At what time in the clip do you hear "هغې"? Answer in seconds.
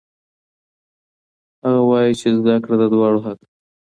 1.65-1.81